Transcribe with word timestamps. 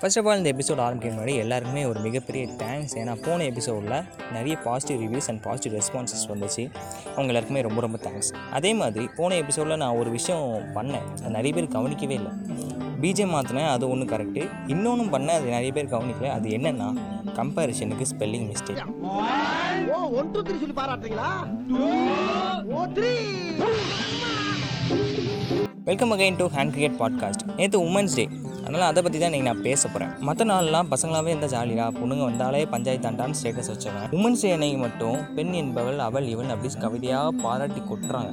First 0.00 0.18
of 0.18 0.28
all 0.28 0.36
இந்த 0.36 0.52
episode 0.52 0.80
ஆரம்பிக்க 0.80 1.14
முன்னாடி 1.14 1.34
எல்லாருக்குமே 1.36 1.84
ஒரு 1.84 2.00
மிகப்பெரிய 2.00 2.46
தேங்க்ஸ் 2.46 2.94
ஏன்னா 2.94 3.22
போன 3.26 3.44
எபிசோடில் 3.44 4.02
நிறைய 4.32 4.56
positive 4.56 4.98
reviews 5.02 5.28
and 5.28 5.42
positive 5.42 5.80
responses 5.80 6.24
வந்துச்சு. 6.28 6.70
அவங்க 7.04 7.26
எல்லாருக்குமே 7.26 7.60
ரொம்ப 7.60 7.80
ரொம்ப 7.80 7.98
தேங்க்ஸ் 7.98 8.32
அதே 8.52 8.74
மாதிரி 8.74 9.08
போன 9.16 9.34
எபிசோடில் 9.34 9.76
நான் 9.76 9.96
ஒரு 9.96 10.10
விஷயம் 10.10 10.62
பண்ணேன். 10.74 11.06
அது 11.20 11.30
நிறைய 11.30 11.52
பேர் 11.52 11.68
கவனிக்கவே 11.68 12.14
இல்லை. 12.14 12.32
பிஜே 13.00 13.24
மாற்றினேன் 13.34 13.70
அது 13.70 13.88
ஒன்று 13.88 14.16
கரெக்டு 14.16 14.48
இன்னொன்றும் 14.66 15.12
பண்ணேன் 15.12 15.36
அது 15.38 15.44
நிறைய 15.44 15.72
பேர் 15.72 15.88
கவனிக்கல. 15.88 16.30
அது 16.30 16.48
என்னென்னா 16.48 16.98
கம்பேரிஷனுக்கு 17.36 18.04
spelling 18.12 18.46
mistake 18.50 18.82
welcome 25.84 26.12
again 26.12 26.36
to 26.36 26.46
hand 26.46 26.70
cricket 26.70 27.00
podcast 27.00 27.54
நேற்று 27.56 27.80
உமன்ஸ் 27.80 28.14
டே 28.14 28.28
அதனால் 28.64 28.86
அதை 28.90 29.00
பற்றி 29.04 29.18
தான் 29.18 29.30
இன்றைக்கி 29.30 29.48
நான் 29.48 29.64
பேச 29.66 29.82
போகிறேன் 29.88 30.12
மற்ற 30.28 30.44
நாள்லாம் 30.50 30.90
பசங்களாகவே 30.92 31.30
இருந்தால் 31.32 31.52
ஜாலியாக 31.54 31.90
பொண்ணுங்க 31.98 32.24
வந்தாலே 32.28 32.60
பஞ்சாயத்தாண்டான்னு 32.74 33.38
ஸ்டேட்டஸ் 33.40 33.70
வச்சுருவேன் 33.72 34.08
உமன்ஸ் 34.18 34.44
டே 34.44 34.50
அன்னைக்கு 34.56 34.78
மட்டும் 34.84 35.18
பெண் 35.38 35.52
என்பவள் 35.62 36.00
அவள் 36.06 36.28
இவன் 36.34 36.52
அப்படி 36.54 36.70
கவிதையாக 36.84 37.32
பாராட்டி 37.44 37.80
கொட்டுறாங்க. 37.90 38.32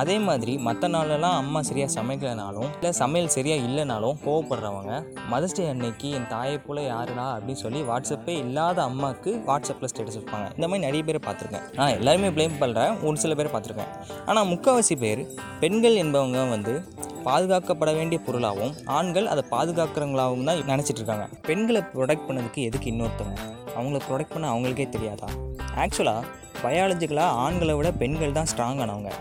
அதே 0.00 0.16
மாதிரி 0.26 0.52
மற்ற 0.66 0.88
நாளெல்லாம் 0.94 1.36
அம்மா 1.42 1.60
சரியாக 1.68 1.90
சமைக்கலைனாலும் 1.96 2.68
இல்லை 2.76 2.90
சமையல் 3.00 3.32
சரியாக 3.36 3.66
இல்லைனாலும் 3.68 4.18
கோவப்படுறவங்க 4.24 4.92
மதர்ஸ் 5.32 5.56
டே 5.58 5.64
அன்னைக்கு 5.72 6.10
என் 6.18 6.28
தாயை 6.34 6.56
போல் 6.66 6.80
யாருடா 6.92 7.26
அப்படின்னு 7.36 7.62
சொல்லி 7.64 7.82
வாட்ஸ்அப்பே 7.90 8.34
இல்லாத 8.44 8.78
அம்மாவுக்கு 8.88 9.32
வாட்ஸ்அப்பில் 9.48 9.90
ஸ்டேட்டஸ் 9.92 10.18
வைப்பாங்க. 10.20 10.48
இந்த 10.56 10.66
மாதிரி 10.68 10.86
நிறைய 10.86 11.02
பேர் 11.08 11.26
பார்த்துருக்கேன். 11.28 11.66
நான் 11.78 11.96
எல்லாருமே 11.98 12.30
ப்ளேம் 12.38 12.60
பண்ணுறேன் 12.62 12.94
ஒரு 13.08 13.16
சில 13.24 13.34
பேர் 13.40 13.52
பார்த்துருக்கேன். 13.54 13.92
ஆனால் 14.28 14.48
முக்கால்வாசி 14.52 14.96
பேர் 15.04 15.22
பெண்கள் 15.64 16.00
என்பவங்க 16.04 16.48
வந்து 16.54 16.74
பாதுகாக்கப்பட 17.22 17.92
வேண்டிய 17.92 18.20
பொருளாகவும் 18.26 18.74
ஆண்கள் 18.98 19.26
அதை 19.26 19.44
பாதுகாக்கிறவங்களாகவும் 19.50 20.44
தான் 20.44 20.70
நினச்சிட்டு 20.72 21.00
இருக்காங்க 21.02 21.26
பெண்களை 21.48 21.82
ப்ரொடெக்ட் 21.94 22.28
பண்ணதுக்கு 22.28 22.62
எதுக்கு 22.62 22.90
இன்னொருத்தவங்க? 22.92 23.40
அவங்கள 23.76 24.00
ப்ரொடெக்ட் 24.08 24.34
பண்ண 24.34 24.48
அவங்களுக்கே 24.52 24.88
தெரியாதா? 24.88 25.28
ஆக்சுவலாக 25.82 26.24
பயாலஜிக்கலாக 26.64 27.38
ஆண்களை 27.44 27.74
விட 27.74 27.92
பெண்கள் 27.92 28.38
தான் 28.38 28.50
ஸ்ட்ராங்கானவங்க 28.52 29.12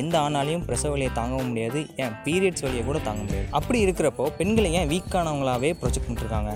எந்த 0.00 0.14
ஆணாலையும் 0.18 0.64
பிரசவ 0.64 0.90
வழியை 0.90 1.10
தாங்கவும் 1.18 1.48
முடியாது 1.48 1.86
ஏன் 1.96 2.14
பீரியட்ஸ் 2.24 2.64
வழியை 2.64 2.84
கூட 2.84 2.98
தாங்க 2.98 3.20
முடியாது. 3.22 3.46
அப்படி 3.50 3.78
இருக்கிறப்போ 3.84 4.24
பெண்களை 4.38 4.72
ஏன் 4.72 4.88
வீக்கானவங்களாவே 4.90 5.70
ப்ரொஜெக்ட் 5.80 6.08
பண்ணிருக்காங்க 6.08 6.50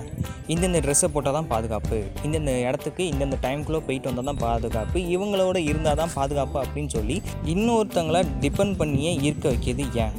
இந்தந்த 0.47 0.81
ட்ரெஸ்ஸை 0.81 1.09
போட்டால் 1.15 1.33
தான் 1.33 1.49
பாதுகாப்பு. 1.49 1.99
இந்தந்த 2.27 2.53
இடத்துக்கு 2.69 3.05
இந்தந்த 3.13 3.39
டைம்குள்ளே 3.47 3.81
போயிட்டு 3.87 4.11
வந்தால் 4.11 4.31
தான் 4.31 4.43
பாதுகாப்பு. 4.45 4.99
இவங்களோட 5.15 5.57
இருந்தால் 5.71 6.01
தான் 6.03 6.15
பாதுகாப்பு 6.15 6.59
அப்படின்னு 6.65 6.89
சொல்லி 6.89 7.17
இன்னொருத்தங்களை 7.55 8.23
டிபெண்ட் 8.45 8.77
பண்ணியே 8.77 9.13
ஈர்க்க 9.29 9.55
வைக்கிறது 9.55 9.87
ஏன்? 10.05 10.15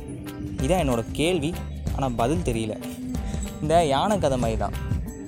இதான் 0.66 0.82
என்னோட 0.84 1.04
கேள்வி 1.20 1.52
ஆனால் 1.96 2.18
பதில் 2.22 2.46
தெரியல. 2.50 2.76
இந்த 3.62 3.76
யானை 3.94 4.16
கதை 4.20 4.38
மாதிரி 4.44 4.58
தான் 4.64 4.76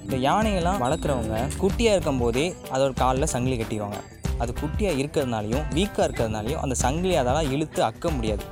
இந்த 0.04 0.18
யானையெல்லாம் 0.28 0.82
வளர்க்குறவங்க 0.84 1.36
குட்டியாக 1.62 1.96
இருக்கும்போதே 1.96 2.46
அதோட 2.74 2.92
காலில் 3.04 3.32
சங்கிலி 3.34 3.56
கட்டிடுவாங்க. 3.62 4.00
அது 4.44 4.52
குட்டியாக 4.62 5.00
இருக்கிறதுனாலையும் 5.02 5.66
வீக்காக 5.76 6.06
இருக்கிறதுனாலையும் 6.08 6.62
அந்த 6.64 6.76
சங்கிலி 6.84 7.16
அதால் 7.22 7.52
இழுத்து 7.56 7.82
அக்க 7.90 8.10
முடியாது. 8.18 8.44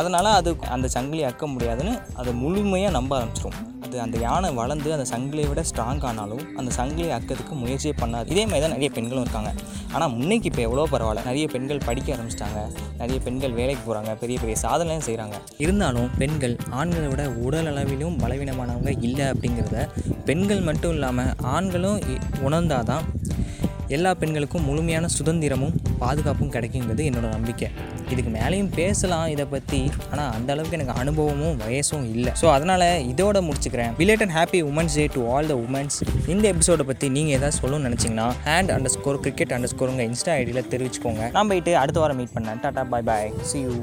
அதனால் 0.00 0.28
அது 0.38 0.50
அந்த 0.74 0.86
சங்கிலி 0.96 1.22
அக்க 1.30 1.46
முடியாதுன்னு 1.46 1.94
அதை 2.20 2.32
முழுமையாக 2.42 2.96
நம்ப 2.98 3.12
ஆரம்பிச்சிடும் 3.18 3.58
அது 3.92 4.00
அந்த 4.00 4.18
யானை 4.18 4.50
வளர்ந்து 4.52 4.92
அந்த 4.92 5.06
சங்கிலியை 5.10 5.48
விட 5.48 5.62
ஸ்ட்ராங் 5.70 6.02
ஆனாலும் 6.02 6.56
அந்த 6.56 6.70
சங்கிலியை 6.76 7.10
அக்கிறதுக்கு 7.16 7.50
முயற்சியே 7.52 7.94
பண்ணாது. 8.00 8.26
இதே 8.26 8.44
மாதிரி 8.44 8.60
தான் 8.60 8.70
நிறைய 8.70 8.90
பெண்களும் 8.90 9.22
இருக்காங்க. 9.22 9.50
ஆனால் 9.92 10.10
முன்னைக்கு 10.10 10.48
இப்போ 10.48 10.62
எவ்வளோ 10.62 10.88
பரவாயில்ல. 10.90 11.24
நிறைய 11.24 11.46
பெண்கள் 11.46 11.80
படிக்க 11.86 12.16
ஆரம்பிச்சிட்டாங்க. 12.16 12.60
நிறைய 12.98 13.20
பெண்கள் 13.20 13.52
வேலைக்கு 13.52 13.82
போகிறாங்க 13.84 14.14
பெரிய 14.14 14.38
பெரிய 14.40 14.56
சாதனையும் 14.62 15.06
செய்கிறாங்க 15.06 15.36
இருந்தாலும் 15.58 16.10
பெண்கள் 16.18 16.56
ஆண்களை 16.70 17.08
விட 17.08 17.30
உடல் 17.40 17.66
அளவிலும் 17.66 18.18
பலவீனமானவங்க 18.18 18.98
இல்லை 19.00 19.24
அப்படிங்கிறத 19.24 19.78
பெண்கள் 20.24 20.60
மட்டும் 20.60 20.90
இல்லாமல் 20.90 21.32
ஆண்களும் 21.52 21.98
இ- 22.06 22.20
உணர்ந்தாதான் 22.42 23.04
எல்லா 23.96 24.10
பெண்களுக்கும் 24.20 24.66
முழுமையான 24.68 25.06
சுதந்திரமும் 25.16 25.74
பாதுகாப்பும் 26.02 26.52
கிடைக்குங்கிறது 26.54 27.02
என்னோட 27.08 27.26
நம்பிக்கை. 27.36 27.68
இதுக்கு 28.12 28.30
மேலேயும் 28.36 28.70
பேசலாம் 28.78 29.26
இதை 29.34 29.44
பற்றி 29.54 29.80
ஆனால் 30.12 30.30
அந்த 30.36 30.48
அளவுக்கு 30.54 30.76
எனக்கு 30.78 30.94
அனுபவமும் 31.02 31.56
வயசும் 31.62 32.06
இல்லை. 32.14 32.32
ஸோ 32.40 32.46
அதனால் 32.56 32.86
இதோட 33.12 33.40
முடிச்சுக்கிறேன். 33.48 33.92
Belated 34.00 34.24
happy 34.36 34.60
women's 34.70 34.96
day 35.00 35.06
to 35.16 35.22
all 35.34 35.50
the 35.52 35.56
women's 35.66 35.98
இந்த 36.34 36.44
எபிசோடை 36.54 36.86
பற்றி 36.90 37.08
நீங்கள் 37.16 37.36
எதாவது 37.38 37.58
சொல்லணும்னு 37.60 37.88
நினச்சிங்கன்னா 37.90 38.28
ஹேண்ட் 38.48 38.72
அண்டர் 38.76 38.94
ஸ்கோர் 38.96 39.20
கிரிக்கெட் 39.26 39.54
அண்டர் 39.56 39.72
ஸ்கோருங்க 39.74 40.04
இன்ஸ்டா 40.10 40.34
ஐடியில் 40.40 40.68
தெரிவிச்சுக்கோங்க. 40.74 41.24
நான் 41.36 41.50
போயிட்டு 41.52 41.74
அடுத்த 41.82 42.00
வாரம் 42.04 42.20
மீட் 42.22 42.34
பண்ணேன் 42.38 42.62
tata 42.64 42.84
bye 42.94 43.02
bye 43.10 43.30
see 43.50 43.60
you 43.66 43.74